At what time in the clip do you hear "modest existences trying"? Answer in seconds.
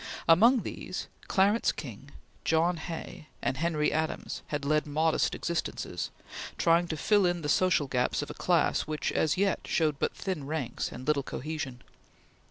4.87-6.87